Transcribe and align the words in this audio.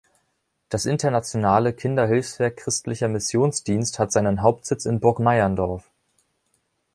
Das 0.69 0.87
Internationale 0.87 1.73
Kinderhilfswerk 1.73 2.57
Christlicher 2.57 3.07
Missionsdienst 3.07 3.99
hat 3.99 4.11
seinen 4.11 4.41
Hauptsitz 4.41 4.87
in 4.87 4.99
Burk-Meierndorf. 4.99 5.91